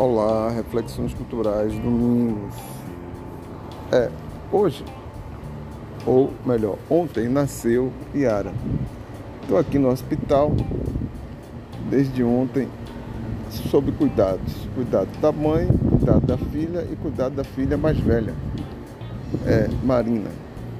Olá, 0.00 0.48
reflexões 0.48 1.12
culturais, 1.12 1.74
domingos. 1.74 2.54
É, 3.92 4.08
hoje, 4.50 4.82
ou 6.06 6.32
melhor, 6.46 6.78
ontem 6.88 7.28
nasceu 7.28 7.92
Yara. 8.14 8.50
Estou 9.42 9.58
aqui 9.58 9.78
no 9.78 9.90
hospital 9.90 10.52
desde 11.90 12.24
ontem 12.24 12.66
sob 13.70 13.92
cuidados. 13.92 14.66
Cuidado 14.74 15.10
da 15.20 15.30
mãe, 15.30 15.66
cuidado 15.66 16.26
da 16.26 16.38
filha 16.38 16.88
e 16.90 16.96
cuidado 16.96 17.34
da 17.34 17.44
filha 17.44 17.76
mais 17.76 18.00
velha, 18.00 18.32
é, 19.44 19.68
Marina. 19.84 20.30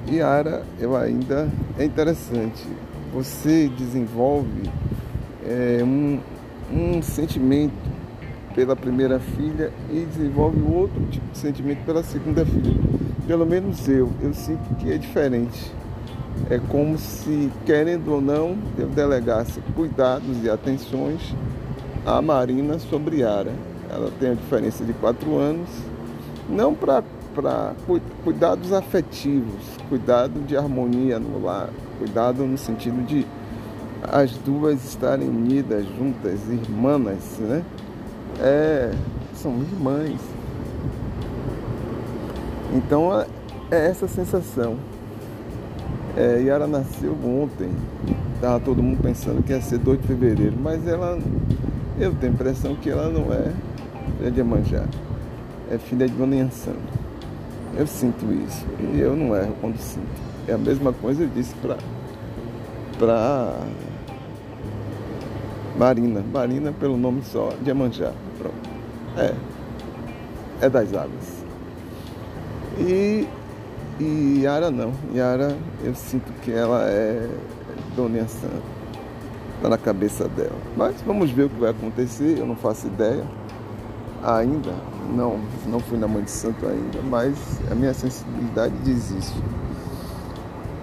Yara, 0.09 0.63
eu 0.79 0.97
ainda 0.97 1.47
é 1.77 1.85
interessante. 1.85 2.67
Você 3.13 3.69
desenvolve 3.77 4.63
é, 5.45 5.83
um, 5.83 6.19
um 6.73 7.03
sentimento 7.03 7.90
pela 8.61 8.75
primeira 8.75 9.19
filha 9.19 9.71
e 9.89 10.05
desenvolve 10.05 10.61
outro 10.71 11.01
tipo 11.09 11.25
de 11.31 11.37
sentimento 11.39 11.83
pela 11.83 12.03
segunda 12.03 12.45
filha. 12.45 12.79
Pelo 13.25 13.43
menos 13.43 13.89
eu, 13.89 14.11
eu 14.21 14.31
sinto 14.35 14.75
que 14.75 14.91
é 14.91 14.99
diferente. 14.99 15.71
É 16.47 16.59
como 16.69 16.95
se, 16.95 17.51
querendo 17.65 18.13
ou 18.13 18.21
não, 18.21 18.55
eu 18.77 18.87
delegasse 18.87 19.59
cuidados 19.75 20.43
e 20.43 20.49
atenções 20.49 21.33
à 22.05 22.21
Marina 22.21 22.77
sobre 22.77 23.21
Yara. 23.21 23.51
Ela 23.89 24.11
tem 24.19 24.29
a 24.29 24.33
diferença 24.35 24.85
de 24.85 24.93
quatro 24.93 25.37
anos, 25.37 25.69
não 26.47 26.75
para 26.75 27.03
cuidados 28.23 28.71
afetivos, 28.71 29.63
cuidado 29.89 30.39
de 30.45 30.55
harmonia 30.55 31.17
no 31.17 31.43
lar, 31.43 31.69
cuidado 31.97 32.45
no 32.45 32.59
sentido 32.59 33.03
de 33.07 33.25
as 34.03 34.31
duas 34.37 34.85
estarem 34.85 35.27
unidas, 35.27 35.83
juntas, 35.97 36.39
irmãs, 36.47 37.39
né? 37.39 37.63
É, 38.39 38.91
são 39.35 39.59
irmãs. 39.61 40.19
Então 42.73 43.19
é, 43.19 43.27
é 43.71 43.87
essa 43.87 44.07
sensação. 44.07 44.77
É, 46.15 46.41
Yara 46.41 46.67
nasceu 46.67 47.13
ontem, 47.23 47.69
estava 48.35 48.59
todo 48.59 48.83
mundo 48.83 49.01
pensando 49.01 49.41
que 49.41 49.53
ia 49.53 49.61
ser 49.61 49.77
2 49.77 50.01
de 50.01 50.07
fevereiro, 50.07 50.57
mas 50.61 50.85
ela, 50.85 51.17
eu 51.97 52.13
tenho 52.15 52.33
a 52.33 52.35
impressão 52.35 52.75
que 52.75 52.89
ela 52.89 53.09
não 53.09 53.31
é 53.31 53.53
filha 54.17 54.31
de 54.31 54.37
Iemanjá, 54.39 54.85
é 55.71 55.77
filha 55.77 56.07
de 56.07 56.13
Dona. 56.13 56.49
Eu 57.77 57.87
sinto 57.87 58.25
isso, 58.45 58.65
e 58.93 58.99
eu 58.99 59.15
não 59.15 59.33
erro 59.33 59.55
quando 59.61 59.77
sinto. 59.77 60.21
É 60.47 60.53
a 60.53 60.57
mesma 60.57 60.91
coisa 60.91 61.23
eu 61.23 61.29
disse 61.29 61.55
para 61.55 61.77
para 62.99 63.55
Marina. 65.77 66.23
Marina 66.31 66.71
pelo 66.71 66.97
nome 66.97 67.21
só, 67.23 67.49
Iemanjá. 67.65 68.11
Pronto. 68.37 68.69
É. 69.17 69.33
É 70.61 70.69
das 70.69 70.93
águas. 70.93 71.43
E, 72.79 73.27
e 73.99 74.41
Yara 74.43 74.69
não. 74.69 74.93
Yara, 75.13 75.55
eu 75.83 75.95
sinto 75.95 76.31
que 76.41 76.51
ela 76.51 76.83
é 76.83 77.27
Dona 77.95 78.27
Santa. 78.27 78.81
Está 79.57 79.69
na 79.69 79.77
cabeça 79.77 80.27
dela. 80.29 80.57
Mas 80.75 81.01
vamos 81.01 81.29
ver 81.31 81.43
o 81.43 81.49
que 81.49 81.59
vai 81.59 81.71
acontecer. 81.71 82.37
Eu 82.37 82.45
não 82.45 82.55
faço 82.55 82.87
ideia 82.87 83.23
ainda. 84.23 84.71
Não, 85.15 85.39
não 85.67 85.79
fui 85.79 85.97
na 85.97 86.07
Mãe 86.07 86.23
de 86.23 86.31
Santo 86.31 86.65
ainda. 86.65 86.99
Mas 87.09 87.35
a 87.71 87.75
minha 87.75 87.93
sensibilidade 87.93 88.73
diz 88.83 89.11
isso. 89.11 89.43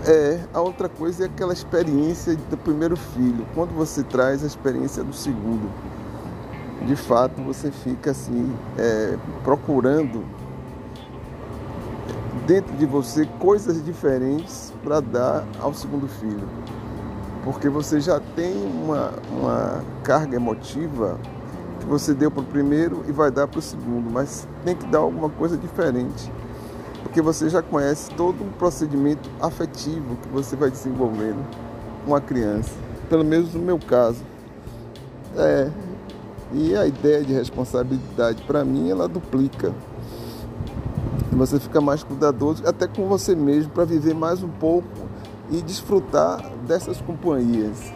É, 0.08 0.40
a 0.54 0.60
outra 0.62 0.88
coisa 0.88 1.24
é 1.24 1.26
aquela 1.26 1.52
experiência 1.52 2.34
do 2.34 2.56
primeiro 2.56 2.96
filho. 2.96 3.46
Quando 3.54 3.74
você 3.74 4.02
traz 4.02 4.42
a 4.42 4.46
experiência 4.46 5.04
do 5.04 5.12
segundo, 5.12 5.70
de 6.86 6.96
fato 6.96 7.42
você 7.42 7.70
fica 7.70 8.12
assim, 8.12 8.50
é, 8.78 9.18
procurando 9.44 10.24
dentro 12.46 12.74
de 12.74 12.86
você 12.86 13.26
coisas 13.38 13.84
diferentes 13.84 14.72
para 14.82 15.00
dar 15.00 15.46
ao 15.60 15.74
segundo 15.74 16.08
filho. 16.08 16.48
Porque 17.44 17.68
você 17.68 18.00
já 18.00 18.18
tem 18.34 18.54
uma, 18.64 19.12
uma 19.30 19.84
carga 20.02 20.36
emotiva 20.36 21.18
que 21.80 21.84
você 21.84 22.14
deu 22.14 22.30
para 22.30 22.40
o 22.40 22.46
primeiro 22.46 23.04
e 23.06 23.12
vai 23.12 23.30
dar 23.30 23.46
para 23.46 23.58
o 23.58 23.62
segundo, 23.62 24.10
mas 24.10 24.48
tem 24.64 24.74
que 24.74 24.86
dar 24.86 25.00
alguma 25.00 25.28
coisa 25.28 25.54
diferente 25.54 26.32
porque 27.18 27.22
você 27.22 27.48
já 27.48 27.60
conhece 27.60 28.10
todo 28.12 28.44
um 28.44 28.50
procedimento 28.52 29.28
afetivo 29.40 30.16
que 30.22 30.28
você 30.28 30.54
vai 30.54 30.70
desenvolvendo 30.70 31.44
com 32.06 32.14
a 32.14 32.20
criança, 32.20 32.70
pelo 33.08 33.24
menos 33.24 33.52
no 33.54 33.60
meu 33.60 33.76
caso. 33.76 34.22
É, 35.36 35.68
e 36.52 36.76
a 36.76 36.86
ideia 36.86 37.24
de 37.24 37.32
responsabilidade, 37.32 38.42
para 38.42 38.64
mim, 38.64 38.88
ela 38.88 39.08
duplica. 39.08 39.74
Você 41.32 41.58
fica 41.58 41.80
mais 41.80 42.04
cuidadoso, 42.04 42.62
até 42.64 42.86
com 42.86 43.08
você 43.08 43.34
mesmo, 43.34 43.72
para 43.72 43.84
viver 43.84 44.14
mais 44.14 44.40
um 44.40 44.48
pouco 44.48 44.86
e 45.50 45.60
desfrutar 45.60 46.48
dessas 46.68 47.00
companhias. 47.00 47.92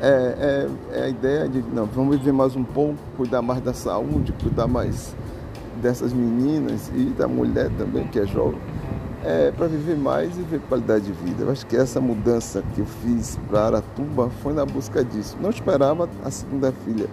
É, 0.00 0.66
é, 0.92 0.98
é, 0.98 1.04
a 1.04 1.08
ideia 1.08 1.48
de, 1.48 1.62
não, 1.62 1.86
vamos 1.86 2.16
viver 2.16 2.32
mais 2.32 2.56
um 2.56 2.64
pouco, 2.64 2.98
cuidar 3.16 3.42
mais 3.42 3.60
da 3.60 3.72
saúde, 3.72 4.34
cuidar 4.42 4.66
mais 4.66 5.14
dessas 5.80 6.12
meninas 6.12 6.90
e 6.94 7.04
da 7.16 7.26
mulher 7.26 7.70
também, 7.76 8.06
que 8.08 8.18
é 8.18 8.26
jovem, 8.26 8.60
é, 9.24 9.50
para 9.52 9.66
viver 9.66 9.96
mais 9.96 10.36
e 10.38 10.42
ver 10.42 10.60
qualidade 10.68 11.06
de 11.06 11.12
vida. 11.12 11.44
Eu 11.44 11.50
acho 11.50 11.66
que 11.66 11.76
essa 11.76 12.00
mudança 12.00 12.62
que 12.74 12.80
eu 12.80 12.86
fiz 12.86 13.38
para 13.48 13.66
Aratuba 13.66 14.30
foi 14.42 14.52
na 14.52 14.66
busca 14.66 15.02
disso. 15.02 15.36
Não 15.40 15.50
esperava 15.50 16.08
a 16.24 16.30
segunda 16.30 16.72
filha, 16.84 17.08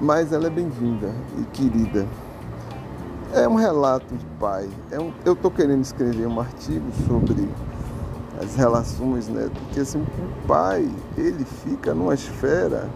mas 0.00 0.32
ela 0.32 0.46
é 0.46 0.50
bem-vinda 0.50 1.10
e 1.38 1.44
querida. 1.46 2.06
É 3.32 3.48
um 3.48 3.54
relato 3.54 4.14
de 4.14 4.24
pai. 4.38 4.68
É 4.90 5.00
um, 5.00 5.12
eu 5.24 5.32
estou 5.32 5.50
querendo 5.50 5.82
escrever 5.82 6.26
um 6.26 6.40
artigo 6.40 6.86
sobre 7.06 7.48
as 8.40 8.54
relações, 8.56 9.28
né? 9.28 9.48
Porque 9.52 9.80
assim, 9.80 9.98
o 10.00 10.46
pai, 10.46 10.88
ele 11.16 11.44
fica 11.44 11.94
numa 11.94 12.14
esfera 12.14 12.88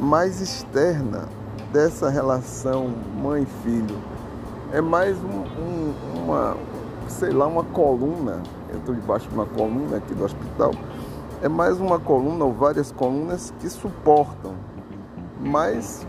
mais 0.00 0.40
externa 0.40 1.24
dessa 1.72 2.08
relação 2.08 2.92
mãe-filho 3.22 3.96
é 4.76 4.80
mais 4.82 5.16
um, 5.24 5.40
um, 5.58 5.94
uma, 6.22 6.54
sei 7.08 7.30
lá, 7.30 7.46
uma 7.46 7.64
coluna. 7.64 8.42
Eu 8.68 8.78
estou 8.78 8.94
debaixo 8.94 9.26
de 9.26 9.34
uma 9.34 9.46
coluna 9.46 9.96
aqui 9.96 10.12
do 10.14 10.22
hospital. 10.22 10.70
É 11.42 11.48
mais 11.48 11.80
uma 11.80 11.98
coluna 11.98 12.44
ou 12.44 12.52
várias 12.52 12.92
colunas 12.92 13.54
que 13.58 13.70
suportam, 13.70 14.52
mas 15.40 16.06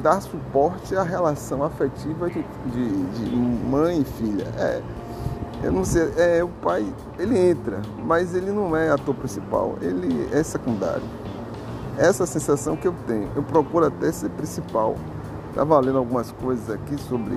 dar 0.00 0.20
suporte 0.20 0.94
à 0.94 1.02
relação 1.02 1.64
afetiva 1.64 2.30
de, 2.30 2.44
de, 2.66 3.04
de 3.14 3.36
mãe 3.36 4.02
e 4.02 4.04
filha. 4.04 4.46
É, 4.58 4.80
eu 5.64 5.72
não 5.72 5.84
sei, 5.84 6.08
é 6.16 6.44
o 6.44 6.48
pai, 6.48 6.86
ele 7.18 7.36
entra, 7.36 7.82
mas 8.04 8.32
ele 8.32 8.52
não 8.52 8.76
é 8.76 8.90
ator 8.90 9.16
principal, 9.16 9.74
ele 9.82 10.28
é 10.32 10.40
secundário. 10.44 11.02
Essa 11.98 12.26
sensação 12.26 12.76
que 12.76 12.86
eu 12.86 12.94
tenho, 13.08 13.28
eu 13.34 13.42
procuro 13.42 13.86
até 13.86 14.12
ser 14.12 14.30
principal. 14.30 14.94
Estava 15.48 15.80
lendo 15.80 15.98
algumas 15.98 16.30
coisas 16.30 16.70
aqui 16.70 16.96
sobre 16.96 17.36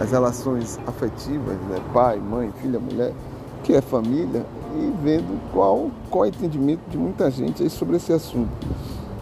as 0.00 0.10
relações 0.10 0.78
afetivas, 0.86 1.56
né? 1.68 1.78
pai, 1.92 2.18
mãe, 2.18 2.50
filha, 2.62 2.80
mulher, 2.80 3.12
que 3.62 3.74
é 3.74 3.82
família, 3.82 4.46
e 4.74 4.92
vendo 5.02 5.38
qual, 5.52 5.90
qual 6.08 6.24
é 6.24 6.28
o 6.28 6.30
entendimento 6.30 6.80
de 6.88 6.96
muita 6.96 7.30
gente 7.30 7.68
sobre 7.68 7.96
esse 7.96 8.10
assunto. 8.12 8.50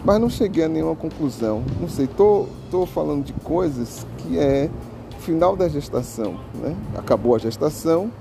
Mas 0.05 0.21
não 0.21 0.31
cheguei 0.31 0.65
a 0.65 0.69
nenhuma 0.69 0.95
conclusão. 0.95 1.65
Não 1.81 1.89
sei, 1.89 2.05
estou 2.05 2.49
tô, 2.71 2.83
tô 2.83 2.87
falando 2.87 3.25
de 3.25 3.33
coisas 3.33 4.07
que 4.19 4.39
é 4.39 4.71
final 5.19 5.57
da 5.57 5.69
gestação. 5.69 6.39
Né? 6.55 6.77
Acabou 6.97 7.35
a 7.35 7.39
gestação, 7.39 8.13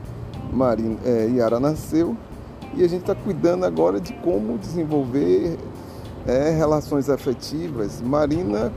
Marina, 0.52 0.98
é, 1.06 1.28
Yara 1.28 1.60
nasceu, 1.60 2.18
e 2.76 2.84
a 2.84 2.88
gente 2.90 3.02
está 3.02 3.14
cuidando 3.14 3.66
agora 3.66 4.00
de 4.00 4.14
como 4.14 4.58
desenvolver 4.58 5.58
é, 6.26 6.50
relações 6.52 7.10
afetivas. 7.10 8.02
Marina 8.02 8.72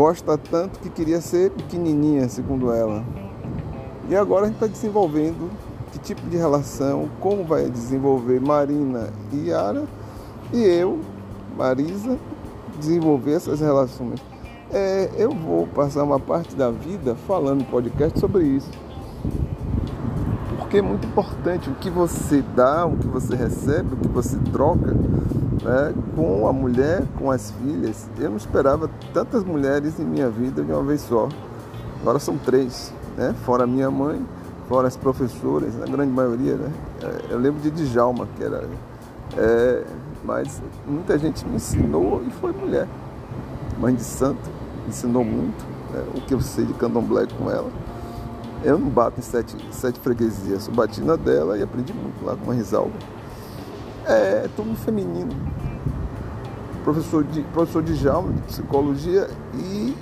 gosta 0.00 0.38
tanto 0.38 0.80
que 0.80 0.88
queria 0.88 1.20
ser 1.20 1.50
pequenininha, 1.50 2.26
segundo 2.26 2.72
ela. 2.72 3.04
E 4.08 4.16
agora 4.16 4.44
a 4.44 4.46
gente 4.46 4.54
está 4.54 4.66
desenvolvendo 4.66 5.50
que 5.92 5.98
tipo 5.98 6.22
de 6.30 6.38
relação, 6.38 7.10
como 7.20 7.44
vai 7.44 7.68
desenvolver 7.68 8.40
Marina 8.40 9.12
e 9.30 9.48
Yara, 9.50 9.84
e 10.54 10.62
eu, 10.62 11.00
Marisa, 11.54 12.18
desenvolver 12.78 13.34
essas 13.34 13.60
relações. 13.60 14.18
É, 14.72 15.10
eu 15.18 15.32
vou 15.32 15.66
passar 15.66 16.02
uma 16.02 16.18
parte 16.18 16.56
da 16.56 16.70
vida 16.70 17.14
falando 17.26 17.62
podcast 17.70 18.18
sobre 18.18 18.44
isso. 18.44 18.70
Porque 20.70 20.78
é 20.78 20.82
muito 20.82 21.04
importante 21.04 21.68
o 21.68 21.74
que 21.74 21.90
você 21.90 22.44
dá, 22.54 22.86
o 22.86 22.96
que 22.96 23.08
você 23.08 23.34
recebe, 23.34 23.92
o 23.92 23.96
que 23.96 24.06
você 24.06 24.38
troca 24.52 24.92
né, 24.92 25.92
com 26.14 26.46
a 26.46 26.52
mulher, 26.52 27.02
com 27.18 27.28
as 27.28 27.50
filhas. 27.50 28.08
Eu 28.16 28.30
não 28.30 28.36
esperava 28.36 28.88
tantas 29.12 29.42
mulheres 29.42 29.98
em 29.98 30.04
minha 30.04 30.30
vida 30.30 30.62
de 30.62 30.70
uma 30.70 30.84
vez 30.84 31.00
só. 31.00 31.28
Agora 32.00 32.20
são 32.20 32.38
três, 32.38 32.94
né? 33.16 33.34
fora 33.44 33.66
minha 33.66 33.90
mãe, 33.90 34.24
fora 34.68 34.86
as 34.86 34.96
professoras, 34.96 35.74
a 35.82 35.86
grande 35.86 36.12
maioria. 36.12 36.54
Né? 36.54 36.70
É, 37.02 37.32
eu 37.32 37.38
lembro 37.40 37.60
de 37.60 37.72
Djalma, 37.72 38.28
que 38.36 38.44
era. 38.44 38.62
É, 39.36 39.82
mas 40.24 40.62
muita 40.86 41.18
gente 41.18 41.44
me 41.48 41.56
ensinou 41.56 42.22
e 42.24 42.30
foi 42.30 42.52
mulher. 42.52 42.86
Mãe 43.76 43.92
de 43.92 44.04
santo, 44.04 44.48
ensinou 44.88 45.24
muito, 45.24 45.64
né? 45.92 46.04
o 46.14 46.20
que 46.20 46.32
eu 46.32 46.40
sei 46.40 46.64
de 46.64 46.74
candomblé 46.74 47.26
com 47.36 47.50
ela. 47.50 47.70
Eu 48.62 48.78
não 48.78 48.90
bato 48.90 49.18
em 49.18 49.22
sete, 49.22 49.56
sete 49.70 49.98
freguesias, 50.00 50.68
eu 50.68 50.74
bati 50.74 51.00
na 51.00 51.16
dela 51.16 51.56
e 51.56 51.62
aprendi 51.62 51.94
muito 51.94 52.22
lá 52.24 52.36
com 52.36 52.50
a 52.50 52.54
Risalva. 52.54 52.92
É, 54.06 54.44
é 54.44 54.50
tudo 54.54 54.76
feminino. 54.76 55.30
Professor 56.84 57.24
de, 57.24 57.42
professor 57.44 57.82
de 57.82 57.94
Jalma, 57.94 58.32
de 58.32 58.40
psicologia, 58.42 59.28
e 59.54 59.94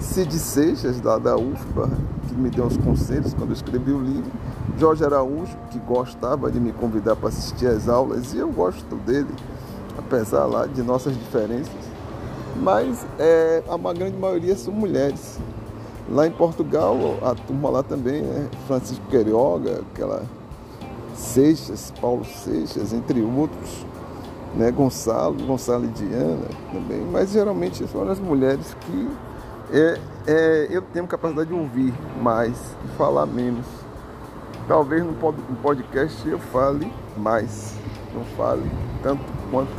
Cid 0.00 0.32
Seixas, 0.38 1.00
da, 1.00 1.18
da 1.18 1.36
UFBA, 1.36 1.90
que 2.28 2.34
me 2.34 2.50
deu 2.50 2.64
uns 2.66 2.76
conselhos 2.76 3.34
quando 3.34 3.50
eu 3.50 3.54
escrevi 3.54 3.92
o 3.92 4.00
livro. 4.00 4.30
Jorge 4.78 5.04
Araújo, 5.04 5.56
que 5.70 5.78
gostava 5.80 6.50
de 6.50 6.60
me 6.60 6.72
convidar 6.72 7.16
para 7.16 7.28
assistir 7.28 7.66
às 7.66 7.88
aulas, 7.88 8.32
e 8.32 8.38
eu 8.38 8.50
gosto 8.50 8.94
dele, 8.96 9.34
apesar 9.98 10.44
lá 10.46 10.66
de 10.66 10.82
nossas 10.82 11.16
diferenças. 11.16 11.72
Mas 12.60 13.04
é, 13.18 13.62
a 13.68 13.92
grande 13.92 14.16
maioria 14.16 14.56
são 14.56 14.72
mulheres. 14.72 15.38
Lá 16.10 16.26
em 16.26 16.32
Portugal, 16.32 16.96
a 17.22 17.34
turma 17.34 17.70
lá 17.70 17.82
também, 17.82 18.22
né? 18.22 18.48
Francisco 18.66 19.04
Queiroga, 19.08 19.82
aquela 19.92 20.24
Seixas, 21.14 21.92
Paulo 22.00 22.24
Seixas, 22.24 22.92
entre 22.92 23.22
outros, 23.22 23.86
né? 24.54 24.70
Gonçalo, 24.70 25.36
Gonçalo 25.44 25.84
e 25.84 25.88
Diana 25.88 26.46
também, 26.72 27.00
mas 27.10 27.32
geralmente 27.32 27.86
são 27.86 28.08
as 28.10 28.18
mulheres 28.18 28.76
que 28.80 29.08
é, 29.72 29.98
é, 30.26 30.66
eu 30.70 30.82
tenho 30.82 31.06
capacidade 31.06 31.48
de 31.48 31.54
ouvir 31.54 31.94
mais 32.20 32.76
e 32.84 32.88
falar 32.96 33.26
menos. 33.26 33.66
Talvez 34.68 35.04
no 35.04 35.14
podcast 35.62 36.28
eu 36.28 36.38
fale 36.38 36.92
mais, 37.16 37.74
não 38.14 38.24
fale 38.36 38.70
tanto 39.02 39.22
quanto 39.50 39.72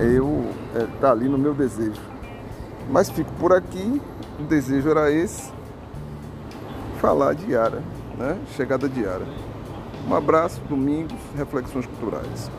eu 0.00 0.44
é, 0.74 0.86
tá 1.00 1.12
ali 1.12 1.28
no 1.28 1.38
meu 1.38 1.54
desejo. 1.54 2.13
Mas 2.90 3.10
fico 3.10 3.30
por 3.40 3.52
aqui, 3.52 4.00
o 4.38 4.42
desejo 4.44 4.90
era 4.90 5.10
esse, 5.10 5.50
falar 7.00 7.34
de 7.34 7.52
Yara, 7.52 7.82
né? 8.16 8.38
Chegada 8.56 8.88
de 8.88 9.00
Yara. 9.02 9.26
Um 10.08 10.14
abraço, 10.14 10.60
domingos, 10.68 11.18
reflexões 11.36 11.86
culturais. 11.86 12.50